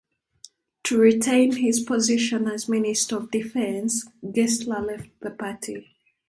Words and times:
To 0.85 0.97
retain 0.97 1.57
his 1.57 1.79
position 1.79 2.47
as 2.47 2.67
Minister 2.67 3.17
of 3.17 3.29
Defence, 3.29 4.09
Gessler 4.33 4.81
left 4.81 5.09
the 5.19 5.29
party. 5.29 5.93